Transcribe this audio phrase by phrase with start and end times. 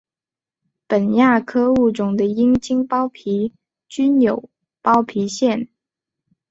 [0.87, 3.53] 本亚科物种的阴茎包皮
[3.87, 4.49] 均有
[4.81, 5.67] 包皮腺。